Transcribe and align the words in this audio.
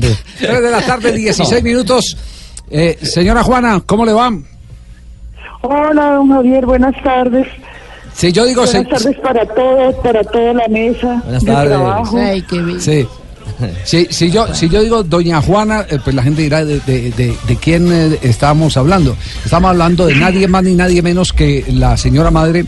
grande. 0.00 0.18
3 0.40 0.62
de 0.62 0.70
la 0.70 0.80
tarde, 0.82 1.12
16 1.12 1.62
minutos. 1.62 2.16
Eh, 2.70 2.98
señora 3.02 3.42
Juana, 3.42 3.82
¿cómo 3.84 4.04
le 4.04 4.12
va? 4.12 4.30
Hola, 5.62 6.10
don 6.12 6.28
Javier, 6.30 6.66
buenas 6.66 6.94
tardes. 7.02 7.46
Si 8.14 8.30
yo 8.32 8.44
digo... 8.44 8.62
Buenas 8.64 9.02
se- 9.02 9.04
tardes 9.06 9.20
para 9.20 9.46
todos, 9.46 9.94
para 9.96 10.22
toda 10.24 10.52
la 10.54 10.68
mesa 10.68 11.20
Buenas 11.24 11.44
de 11.44 11.52
tardes. 11.52 11.68
trabajo. 11.76 12.16
Ay, 12.18 12.42
qué 12.42 12.58
bien. 12.62 12.80
Sí. 12.80 13.06
Si, 13.84 14.06
si 14.10 14.30
yo, 14.30 14.52
si 14.54 14.68
yo 14.68 14.82
digo 14.82 15.02
doña 15.02 15.40
Juana, 15.40 15.84
eh, 15.88 15.98
pues 16.02 16.14
la 16.16 16.22
gente 16.22 16.42
dirá 16.42 16.64
de, 16.64 16.80
de- 16.80 17.10
de- 17.12 17.36
de 17.46 17.56
quién 17.56 17.90
eh, 17.92 18.18
estábamos 18.22 18.76
hablando. 18.76 19.16
Estamos 19.44 19.70
hablando 19.70 20.06
de 20.06 20.14
nadie 20.16 20.48
más 20.48 20.62
ni 20.64 20.74
nadie 20.74 21.02
menos 21.02 21.32
que 21.32 21.64
la 21.68 21.96
señora 21.96 22.30
madre 22.30 22.64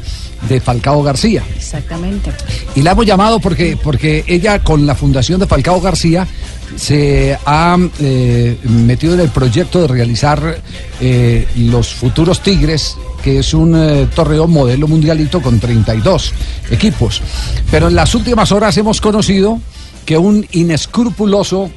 de 0.48 0.60
Falcao 0.60 1.02
García. 1.02 1.42
Exactamente. 1.56 2.30
Y 2.74 2.82
la 2.82 2.92
hemos 2.92 3.04
llamado 3.06 3.40
porque, 3.40 3.76
porque 3.82 4.24
ella 4.26 4.62
con 4.62 4.86
la 4.86 4.94
fundación 4.94 5.40
de 5.40 5.46
Falcao 5.46 5.80
García 5.80 6.26
se 6.74 7.38
ha 7.46 7.78
eh, 8.00 8.58
metido 8.64 9.14
en 9.14 9.20
el 9.20 9.28
proyecto 9.28 9.82
de 9.82 9.88
realizar 9.88 10.60
eh, 11.00 11.46
los 11.56 11.94
futuros 11.94 12.40
Tigres, 12.40 12.96
que 13.22 13.38
es 13.38 13.54
un 13.54 13.74
eh, 13.76 14.08
torneo 14.14 14.46
modelo 14.46 14.88
mundialito 14.88 15.40
con 15.40 15.60
32 15.60 16.32
equipos. 16.70 17.22
Pero 17.70 17.88
en 17.88 17.94
las 17.94 18.14
últimas 18.14 18.52
horas 18.52 18.76
hemos 18.76 19.00
conocido 19.00 19.60
que 20.04 20.18
un 20.18 20.46
inescrupuloso 20.52 21.70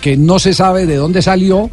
que 0.00 0.16
no 0.16 0.38
se 0.38 0.52
sabe 0.52 0.86
de 0.86 0.96
dónde 0.96 1.22
salió, 1.22 1.70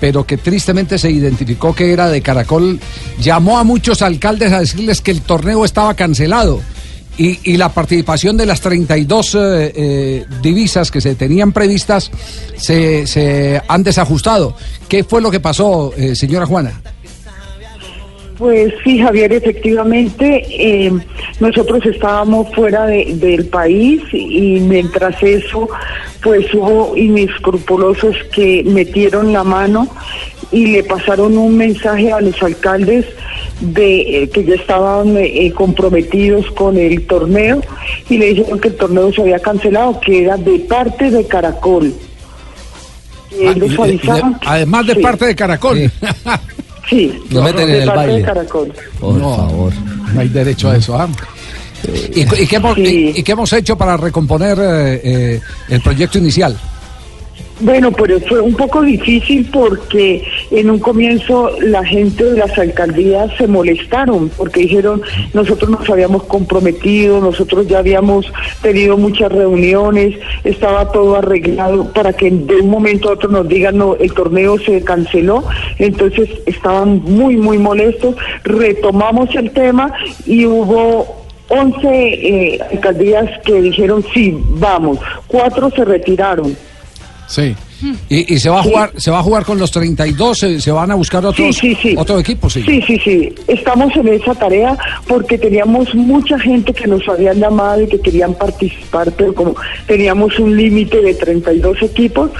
pero 0.00 0.26
que 0.26 0.36
tristemente 0.36 0.98
se 0.98 1.10
identificó 1.10 1.74
que 1.74 1.92
era 1.92 2.08
de 2.08 2.22
Caracol, 2.22 2.80
llamó 3.20 3.58
a 3.58 3.64
muchos 3.64 4.02
alcaldes 4.02 4.52
a 4.52 4.60
decirles 4.60 5.00
que 5.00 5.10
el 5.10 5.20
torneo 5.20 5.64
estaba 5.64 5.94
cancelado. 5.94 6.60
Y, 7.16 7.38
y 7.52 7.56
la 7.56 7.68
participación 7.68 8.36
de 8.36 8.44
las 8.46 8.60
32 8.60 9.34
eh, 9.36 9.38
eh, 9.76 10.24
divisas 10.42 10.90
que 10.90 11.00
se 11.00 11.14
tenían 11.14 11.52
previstas 11.52 12.10
se, 12.56 13.06
se 13.06 13.62
han 13.68 13.84
desajustado. 13.84 14.56
¿Qué 14.88 15.04
fue 15.04 15.20
lo 15.22 15.30
que 15.30 15.38
pasó, 15.38 15.92
eh, 15.96 16.16
señora 16.16 16.44
Juana? 16.46 16.80
Pues 18.36 18.74
sí, 18.82 18.98
Javier, 18.98 19.32
efectivamente, 19.32 20.44
eh, 20.50 20.90
nosotros 21.38 21.86
estábamos 21.86 22.52
fuera 22.52 22.84
de- 22.86 23.14
del 23.14 23.46
país 23.46 24.02
y 24.12 24.58
mientras 24.58 25.22
eso, 25.22 25.68
pues 26.20 26.52
hubo 26.52 26.96
inescrupulosos 26.96 28.16
que 28.34 28.64
metieron 28.64 29.32
la 29.32 29.44
mano 29.44 29.86
y 30.50 30.66
le 30.66 30.82
pasaron 30.82 31.38
un 31.38 31.56
mensaje 31.56 32.10
a 32.12 32.20
los 32.20 32.42
alcaldes 32.42 33.06
de 33.72 34.22
eh, 34.24 34.28
que 34.30 34.44
ya 34.44 34.54
estaban 34.54 35.16
eh, 35.16 35.52
comprometidos 35.54 36.50
con 36.52 36.76
el 36.76 37.06
torneo 37.06 37.60
y 38.08 38.18
le 38.18 38.26
dijeron 38.34 38.58
que 38.60 38.68
el 38.68 38.74
torneo 38.76 39.12
se 39.12 39.22
había 39.22 39.38
cancelado, 39.38 39.98
que 40.00 40.24
era 40.24 40.36
de 40.36 40.58
parte 40.60 41.10
de 41.10 41.24
Caracol. 41.26 41.92
Ah, 43.32 43.52
ellos 43.56 43.72
y 43.88 43.96
de- 43.98 44.22
además 44.46 44.86
de 44.86 44.94
sí, 44.94 45.00
parte 45.00 45.26
de 45.26 45.34
Caracol. 45.34 45.90
Sí, 46.88 47.18
Lo 47.30 47.42
meten 47.42 47.66
de 47.66 47.76
en 47.76 47.82
el 47.82 47.86
parte 47.88 47.96
baile. 48.06 48.18
de 48.18 48.22
Caracol. 48.24 48.72
Por 49.00 49.14
No. 49.14 49.36
favor. 49.36 49.72
No 50.12 50.20
hay 50.20 50.28
derecho 50.28 50.70
a 50.70 50.76
eso. 50.76 50.96
¿ah? 50.96 51.08
¿Y, 52.14 52.20
y 52.42 52.46
qué 52.46 52.56
hemos, 52.56 52.74
Sí. 52.76 53.12
y- 53.16 53.20
y 53.20 53.22
qué 53.22 53.32
hemos 53.32 53.52
hecho 53.52 53.76
para 53.76 53.96
recomponer 53.96 54.56
eh, 54.60 55.00
eh, 55.04 55.40
el 55.70 55.80
proyecto 55.82 56.18
inicial? 56.18 56.58
Bueno, 57.64 57.92
pero 57.92 58.20
fue 58.20 58.42
un 58.42 58.54
poco 58.54 58.82
difícil 58.82 59.48
porque 59.50 60.22
en 60.50 60.68
un 60.68 60.78
comienzo 60.78 61.50
la 61.62 61.82
gente 61.82 62.22
de 62.22 62.38
las 62.38 62.58
alcaldías 62.58 63.34
se 63.38 63.46
molestaron 63.46 64.28
porque 64.36 64.60
dijeron 64.60 65.00
nosotros 65.32 65.70
nos 65.70 65.88
habíamos 65.88 66.24
comprometido, 66.24 67.22
nosotros 67.22 67.66
ya 67.66 67.78
habíamos 67.78 68.30
tenido 68.60 68.98
muchas 68.98 69.32
reuniones, 69.32 70.14
estaba 70.44 70.92
todo 70.92 71.16
arreglado 71.16 71.90
para 71.94 72.12
que 72.12 72.30
de 72.30 72.56
un 72.56 72.68
momento 72.68 73.08
a 73.08 73.12
otro 73.12 73.30
nos 73.30 73.48
digan 73.48 73.78
no, 73.78 73.94
el 73.94 74.12
torneo 74.12 74.58
se 74.58 74.84
canceló, 74.84 75.42
entonces 75.78 76.28
estaban 76.44 77.00
muy, 77.02 77.38
muy 77.38 77.56
molestos, 77.56 78.14
retomamos 78.42 79.34
el 79.36 79.50
tema 79.52 79.90
y 80.26 80.44
hubo 80.44 81.24
11 81.48 81.88
eh, 81.88 82.60
alcaldías 82.72 83.40
que 83.42 83.62
dijeron 83.62 84.04
sí, 84.12 84.36
vamos, 84.50 84.98
cuatro 85.28 85.70
se 85.70 85.82
retiraron. 85.82 86.54
Sí. 87.26 87.56
Y, 88.08 88.34
y 88.34 88.38
se 88.38 88.48
va 88.50 88.60
a 88.60 88.62
jugar, 88.62 88.92
se 88.96 89.10
va 89.10 89.18
a 89.18 89.22
jugar 89.22 89.44
con 89.44 89.58
los 89.58 89.70
32, 89.70 90.38
se, 90.38 90.60
se 90.60 90.70
van 90.70 90.90
a 90.90 90.94
buscar 90.94 91.24
otros, 91.24 91.54
Sí, 91.56 91.74
sí, 91.74 91.78
sí. 91.80 91.94
otros 91.98 92.20
equipos, 92.20 92.52
sí. 92.52 92.62
Sí, 92.62 92.80
sí, 92.86 92.98
sí. 93.04 93.34
Estamos 93.48 93.94
en 93.96 94.08
esa 94.08 94.34
tarea 94.34 94.76
porque 95.06 95.38
teníamos 95.38 95.94
mucha 95.94 96.38
gente 96.38 96.72
que 96.72 96.86
nos 96.86 97.06
habían 97.08 97.38
llamado 97.38 97.82
y 97.82 97.88
que 97.88 98.00
querían 98.00 98.34
participar, 98.34 99.10
pero 99.12 99.34
como 99.34 99.54
teníamos 99.86 100.38
un 100.38 100.56
límite 100.56 101.00
de 101.00 101.14
32 101.14 101.82
equipos, 101.82 102.30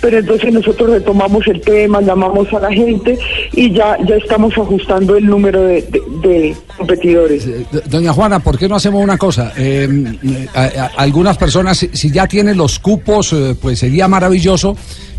pero 0.00 0.18
entonces 0.18 0.52
nosotros 0.52 0.90
retomamos 0.90 1.46
el 1.46 1.60
tema, 1.60 2.00
llamamos 2.00 2.52
a 2.52 2.60
la 2.60 2.72
gente 2.72 3.18
y 3.52 3.72
ya, 3.72 3.96
ya 4.06 4.16
estamos 4.16 4.52
ajustando 4.56 5.16
el 5.16 5.26
número 5.26 5.62
de, 5.62 5.82
de- 5.82 6.02
de 6.28 6.56
competidores. 6.76 7.46
Eh, 7.46 7.66
do- 7.70 7.82
Doña 7.86 8.12
Juana, 8.12 8.38
¿por 8.40 8.58
qué 8.58 8.68
no 8.68 8.76
hacemos 8.76 9.02
una 9.02 9.18
cosa? 9.18 9.52
Eh, 9.56 9.88
eh, 10.24 10.46
a- 10.54 10.62
a- 10.62 10.90
algunas 10.96 11.36
personas, 11.36 11.78
si, 11.78 11.88
si 11.92 12.10
ya 12.10 12.26
tienen 12.26 12.56
los 12.56 12.78
cupos, 12.78 13.32
eh, 13.32 13.54
pues 13.60 13.78
sería 13.78 14.08
maravilloso. 14.08 14.76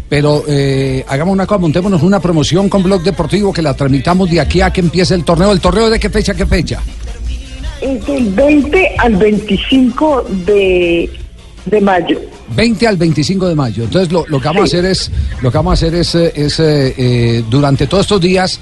Pero 0.07 0.43
eh, 0.47 1.03
hagamos 1.07 1.33
una 1.33 1.47
cosa, 1.47 1.59
montémonos 1.59 2.03
una 2.03 2.19
promoción 2.19 2.69
con 2.69 2.83
Blog 2.83 3.03
Deportivo 3.03 3.51
que 3.51 3.61
la 3.61 3.73
tramitamos 3.73 4.29
de 4.29 4.39
aquí 4.39 4.61
a 4.61 4.71
que 4.71 4.81
empiece 4.81 5.16
el 5.16 5.23
torneo. 5.23 5.51
¿El 5.51 5.59
torneo 5.59 5.89
de 5.89 5.99
qué 5.99 6.09
fecha 6.09 6.33
qué 6.33 6.45
fecha? 6.45 6.81
Es 7.81 8.05
del 8.05 8.33
20 8.33 8.95
al 8.99 9.15
25 9.15 10.25
de, 10.45 11.09
de 11.65 11.81
mayo. 11.81 12.19
20 12.56 12.88
al 12.88 12.97
25 12.97 13.47
de 13.47 13.56
mayo. 13.56 13.83
Entonces 13.83 14.11
lo, 14.11 14.25
lo 14.28 14.39
que 14.39 14.47
vamos 14.47 14.61
a 14.61 14.66
hacer 14.66 14.85
es, 14.85 15.11
lo 15.41 15.51
que 15.51 15.57
vamos 15.57 15.72
a 15.72 15.73
hacer 15.73 15.95
es, 15.95 16.16
eh, 16.16 16.31
es, 16.35 16.59
eh, 16.59 16.94
eh, 16.97 17.44
durante 17.50 17.88
todos 17.88 18.06
estos 18.06 18.22
días 18.22 18.59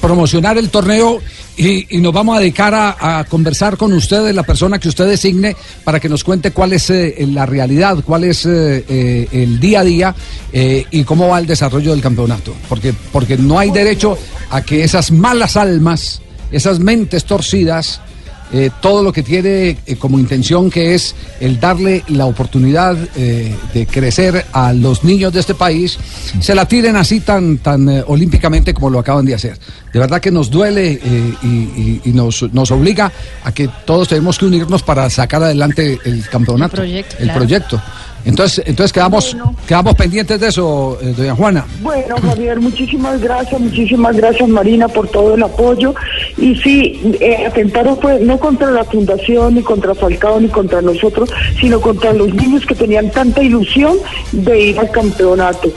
promocionar 0.00 0.56
el 0.56 0.70
torneo 0.70 1.20
y, 1.54 1.98
y 1.98 2.00
nos 2.00 2.10
vamos 2.10 2.38
a 2.38 2.40
dedicar 2.40 2.72
a, 2.72 3.18
a 3.18 3.24
conversar 3.24 3.76
con 3.76 3.92
ustedes, 3.92 4.34
la 4.34 4.42
persona 4.42 4.78
que 4.78 4.88
usted 4.88 5.06
designe, 5.06 5.54
para 5.84 6.00
que 6.00 6.08
nos 6.08 6.24
cuente 6.24 6.50
cuál 6.50 6.72
es 6.72 6.90
la 7.18 7.44
realidad, 7.44 7.98
cuál 8.02 8.24
es 8.24 8.46
el 8.46 9.60
día 9.60 9.80
a 9.80 9.84
día 9.84 10.14
y 10.50 11.04
cómo 11.04 11.28
va 11.28 11.38
el 11.38 11.46
desarrollo 11.46 11.90
del 11.90 12.00
campeonato. 12.00 12.54
Porque, 12.70 12.94
porque 13.12 13.36
no 13.36 13.58
hay 13.58 13.70
derecho 13.70 14.16
a 14.48 14.62
que 14.62 14.82
esas 14.82 15.10
malas 15.10 15.58
almas, 15.58 16.22
esas 16.50 16.78
mentes 16.78 17.26
torcidas, 17.26 18.00
eh, 18.52 18.70
todo 18.80 19.02
lo 19.02 19.12
que 19.12 19.22
tiene 19.22 19.76
eh, 19.86 19.96
como 19.96 20.18
intención 20.18 20.70
que 20.70 20.94
es 20.94 21.14
el 21.40 21.58
darle 21.58 22.04
la 22.08 22.26
oportunidad 22.26 22.96
eh, 23.16 23.54
de 23.74 23.86
crecer 23.86 24.46
a 24.52 24.72
los 24.72 25.02
niños 25.04 25.32
de 25.32 25.40
este 25.40 25.54
país, 25.54 25.98
se 26.40 26.54
la 26.54 26.66
tiren 26.66 26.96
así 26.96 27.20
tan, 27.20 27.58
tan 27.58 27.88
olímpicamente 28.06 28.72
como 28.72 28.90
lo 28.90 28.98
acaban 28.98 29.24
de 29.26 29.34
hacer. 29.34 29.58
De 29.92 29.98
verdad 29.98 30.20
que 30.20 30.30
nos 30.30 30.50
duele 30.50 30.92
y, 31.42 31.46
y- 31.46 32.00
y 32.04 32.12
nos, 32.12 32.42
nos 32.52 32.70
obliga 32.70 33.10
a 33.44 33.52
que 33.52 33.68
todos 33.84 34.08
tenemos 34.08 34.38
que 34.38 34.44
unirnos 34.44 34.82
para 34.82 35.08
sacar 35.10 35.42
adelante 35.42 35.98
el 36.04 36.28
campeonato, 36.28 36.76
El 36.76 36.88
proyecto, 36.88 37.16
el 37.18 37.24
claro. 37.24 37.40
proyecto. 37.40 37.82
Entonces, 38.26 38.64
entonces 38.66 38.92
quedamos, 38.92 39.34
Bueno. 39.34 39.54
quedamos 39.68 39.94
pendientes 39.94 40.40
de 40.40 40.48
eso, 40.48 40.98
eh, 41.00 41.14
doña 41.16 41.34
Juana. 41.34 41.64
Bueno, 41.80 42.16
Javier, 42.20 42.60
muchísimas 42.60 43.20
gracias, 43.20 43.60
muchísimas 43.60 44.16
gracias 44.16 44.48
Marina 44.48 44.88
por 44.88 45.08
todo 45.08 45.36
el 45.36 45.42
apoyo. 45.44 45.94
Y 46.36 46.56
sí, 46.56 47.16
eh, 47.20 47.46
atentaron 47.46 47.96
pues 47.96 48.20
no 48.20 48.38
contra 48.38 48.70
la 48.72 48.82
fundación, 48.84 49.54
ni 49.54 49.62
contra 49.62 49.94
Falcao, 49.94 50.40
ni 50.40 50.48
contra 50.48 50.82
nosotros, 50.82 51.30
sino 51.60 51.80
contra 51.80 52.12
los 52.12 52.34
niños 52.34 52.66
que 52.66 52.74
tenían 52.74 53.10
tanta 53.12 53.42
ilusión 53.42 53.96
de 54.32 54.60
ir 54.60 54.78
al 54.80 54.90
campeonato. 54.90 55.72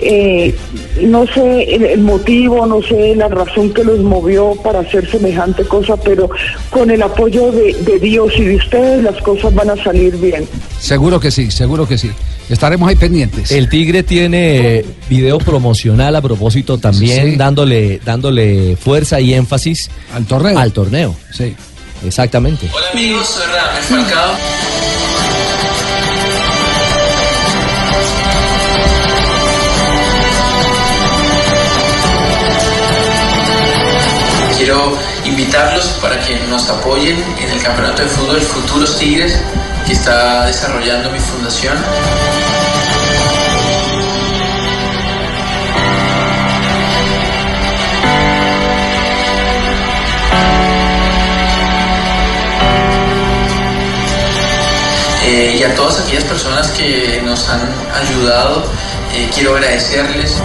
Eh, 0.00 0.54
no 1.02 1.26
sé 1.26 1.62
el, 1.74 1.84
el 1.84 2.00
motivo, 2.00 2.66
no 2.66 2.82
sé 2.82 3.14
la 3.16 3.28
razón 3.28 3.72
que 3.72 3.82
los 3.84 4.00
movió 4.00 4.54
para 4.62 4.80
hacer 4.80 5.10
semejante 5.10 5.64
cosa, 5.64 5.96
pero 5.96 6.28
con 6.70 6.90
el 6.90 7.02
apoyo 7.02 7.50
de, 7.52 7.72
de 7.74 7.98
Dios 7.98 8.32
y 8.36 8.44
de 8.44 8.56
ustedes 8.56 9.02
las 9.02 9.16
cosas 9.22 9.54
van 9.54 9.70
a 9.70 9.82
salir 9.82 10.16
bien. 10.16 10.46
Seguro 10.78 11.18
que 11.20 11.30
sí, 11.30 11.50
seguro 11.50 11.86
que 11.88 11.96
sí. 11.98 12.10
Estaremos 12.48 12.88
ahí 12.88 12.94
pendientes. 12.96 13.50
El 13.50 13.68
Tigre 13.68 14.02
tiene 14.04 14.84
video 15.08 15.38
promocional 15.38 16.14
a 16.14 16.20
propósito 16.22 16.78
también, 16.78 17.30
Sí. 17.32 17.36
dándole, 17.36 18.00
dándole 18.04 18.76
fuerza 18.76 19.20
y 19.20 19.34
énfasis 19.34 19.90
al 20.14 20.26
torneo. 20.26 20.58
Al 20.58 20.72
torneo. 20.72 21.16
Sí. 21.32 21.54
Exactamente. 22.06 22.68
Hola 22.72 22.86
amigos, 22.92 23.26
soy 23.26 23.46
Radamel 23.46 23.82
Falcao. 23.82 24.32
Invitarlos 35.24 35.86
para 36.00 36.20
que 36.20 36.38
nos 36.48 36.68
apoyen 36.70 37.22
en 37.38 37.50
el 37.50 37.62
campeonato 37.62 38.02
de 38.02 38.08
fútbol 38.08 38.40
Futuros 38.40 38.98
Tigres 38.98 39.40
que 39.86 39.92
está 39.92 40.46
desarrollando 40.46 41.10
mi 41.10 41.20
fundación. 41.20 41.76
Eh, 55.24 55.56
y 55.58 55.62
a 55.64 55.74
todas 55.74 56.00
aquellas 56.00 56.24
personas 56.24 56.70
que 56.70 57.20
nos 57.24 57.48
han 57.48 57.68
ayudado 58.00 58.64
Eh, 59.16 59.30
quiero 59.32 59.54
agradecerles. 59.54 60.42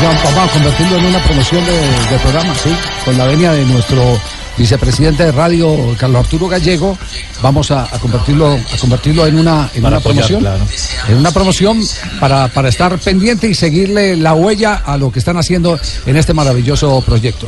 Vamos 0.00 0.50
a 0.50 0.52
convertirlo 0.54 0.96
en 0.96 1.04
una 1.04 1.22
promoción 1.22 1.64
de, 1.66 1.72
de 1.72 2.18
programa, 2.22 2.54
sí, 2.54 2.70
con 3.04 3.16
la 3.18 3.26
venia 3.26 3.52
de 3.52 3.64
nuestro 3.66 4.18
vicepresidente 4.56 5.24
de 5.24 5.32
radio, 5.32 5.76
Carlos 5.98 6.24
Arturo 6.24 6.48
Gallego, 6.48 6.96
vamos 7.42 7.70
a, 7.70 7.84
a 7.84 7.98
convertirlo, 7.98 8.52
a 8.52 8.76
convertirlo 8.80 9.26
en 9.26 9.38
una, 9.38 9.70
en 9.74 9.84
una 9.84 9.96
apoyar, 9.96 10.26
promoción, 10.26 10.40
claro. 10.40 10.64
en 11.08 11.16
una 11.16 11.30
promoción 11.30 11.80
para, 12.20 12.48
para 12.48 12.68
estar 12.68 12.98
pendiente 12.98 13.48
y 13.48 13.54
seguirle 13.54 14.16
la 14.16 14.34
huella 14.34 14.82
a 14.84 14.96
lo 14.96 15.10
que 15.10 15.18
están 15.18 15.36
haciendo 15.36 15.78
en 16.06 16.16
este 16.16 16.34
maravilloso 16.34 17.02
proyecto. 17.02 17.46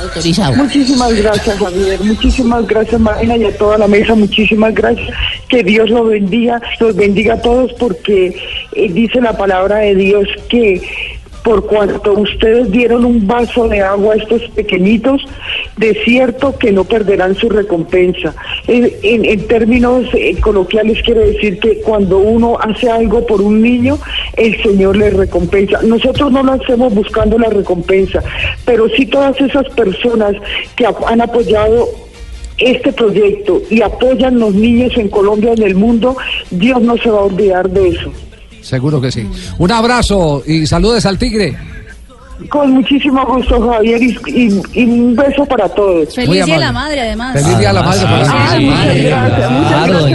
autorizado. 0.00 0.54
Muchísimas 0.54 1.14
gracias, 1.14 1.58
Javier. 1.58 2.00
Muchísimas 2.00 2.66
gracias, 2.66 3.00
Marina, 3.00 3.36
y 3.36 3.44
a 3.44 3.56
toda 3.56 3.78
la 3.78 3.88
mesa. 3.88 4.14
Muchísimas 4.14 4.74
gracias. 4.74 5.08
Que 5.48 5.62
Dios 5.62 5.88
los 5.90 6.08
bendiga, 6.08 6.60
los 6.80 6.94
bendiga 6.94 7.34
a 7.34 7.40
todos, 7.40 7.72
porque 7.74 8.36
eh, 8.72 8.92
dice 8.92 9.20
la 9.20 9.36
palabra 9.36 9.78
de 9.78 9.94
Dios 9.94 10.28
que 10.48 10.80
por 11.42 11.66
cuanto 11.66 12.12
ustedes 12.12 12.70
dieron 12.70 13.04
un 13.04 13.26
vaso 13.26 13.68
de 13.68 13.80
agua 13.80 14.14
a 14.14 14.16
estos 14.16 14.42
pequeñitos, 14.50 15.22
de 15.76 15.94
cierto 16.04 16.56
que 16.58 16.70
no 16.72 16.84
perderán 16.84 17.34
su 17.34 17.48
recompensa. 17.48 18.34
En, 18.68 18.90
en- 19.02 19.46
términos 19.46 20.06
eh, 20.14 20.36
coloquiales 20.40 21.02
quiero 21.02 21.20
decir 21.20 21.58
que 21.58 21.78
cuando 21.80 22.18
uno 22.18 22.56
hace 22.60 22.88
algo 22.88 23.26
por 23.26 23.40
un 23.40 23.60
niño, 23.60 23.98
el 24.36 24.62
Señor 24.62 24.96
le 24.96 25.10
recompensa. 25.10 25.80
Nosotros 25.82 26.30
no 26.30 26.42
lo 26.42 26.52
hacemos 26.52 26.94
buscando 26.94 27.38
la 27.38 27.48
recompensa, 27.48 28.22
pero 28.64 28.88
sí 28.90 29.06
todas 29.06 29.38
esas 29.40 29.68
personas 29.70 30.34
que 30.76 30.86
han 30.86 31.20
apoyado 31.20 31.88
este 32.58 32.92
proyecto 32.92 33.60
y 33.70 33.82
apoyan 33.82 34.38
los 34.38 34.54
niños 34.54 34.92
en 34.96 35.08
Colombia 35.08 35.50
y 35.56 35.60
en 35.60 35.66
el 35.68 35.74
mundo, 35.74 36.16
Dios 36.50 36.80
no 36.80 36.96
se 36.98 37.10
va 37.10 37.18
a 37.18 37.24
olvidar 37.24 37.68
de 37.68 37.88
eso. 37.88 38.12
Seguro 38.62 39.00
que 39.00 39.10
sí. 39.12 39.28
Un 39.58 39.72
abrazo 39.72 40.42
y 40.46 40.66
saludes 40.66 41.04
al 41.04 41.18
tigre. 41.18 41.56
Con 42.48 42.72
muchísimo 42.72 43.24
gusto, 43.26 43.68
Javier, 43.70 44.02
y, 44.02 44.16
y- 44.26 44.60
y 44.74 44.84
un 44.84 45.14
beso 45.16 45.44
para 45.46 45.68
todos. 45.68 46.14
Feliz 46.14 46.44
Día 46.44 46.54
de 46.54 46.60
la 46.60 46.72
Madre, 46.72 47.00
además. 47.00 47.32
Feliz 47.40 47.58
día 47.58 47.70
a 47.70 47.72
la 47.72 47.82
madre. 47.82 48.06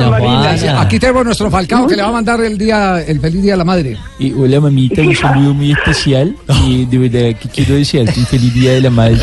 Marina. 0.09 0.81
Aquí 0.81 0.99
tenemos 0.99 1.25
nuestro 1.25 1.49
Falcao 1.51 1.87
que 1.87 1.95
le 1.95 2.01
va 2.01 2.09
a 2.09 2.11
mandar 2.11 2.39
el 2.41 2.57
día, 2.57 3.01
el 3.01 3.19
feliz 3.19 3.41
día 3.41 3.53
a 3.53 3.57
la 3.57 3.63
madre. 3.65 3.97
Eh, 4.19 4.33
hola 4.37 4.59
mamita, 4.59 5.01
un 5.01 5.15
saludo 5.15 5.53
muy 5.53 5.71
especial. 5.71 6.35
Eh, 6.67 6.85
de 6.89 6.97
verdad 6.97 7.39
que 7.39 7.47
quiero 7.49 7.75
desearte 7.75 8.19
un 8.19 8.25
feliz 8.25 8.53
día 8.53 8.73
de 8.73 8.81
la 8.81 8.89
madre. 8.89 9.17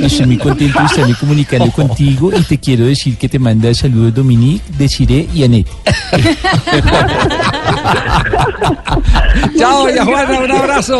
Estoy 0.00 0.26
muy 0.26 0.38
contento 0.38 0.78
de 0.78 0.84
estarme 0.84 1.14
comunicando 1.14 1.70
contigo 1.72 2.30
y 2.36 2.42
te 2.42 2.58
quiero 2.58 2.84
decir 2.86 3.16
que 3.16 3.28
te 3.28 3.38
manda 3.38 3.72
saludos 3.74 4.14
Dominique, 4.14 4.62
Desiree 4.78 5.28
y 5.34 5.44
Anet. 5.44 5.66
Chao, 9.58 9.86
doña 9.86 10.04
Juana, 10.04 10.38
un 10.40 10.50
abrazo. 10.52 10.98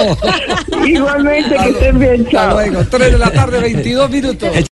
Igualmente, 0.85 1.28
que 1.29 1.69
estén 1.71 1.99
bien, 1.99 2.21
Hasta 2.27 2.31
chao. 2.31 2.55
luego. 2.55 2.85
3 2.91 3.13
de 3.13 3.19
la 3.19 3.31
tarde, 3.31 3.61
22 3.61 4.11
minutos. 4.11 4.57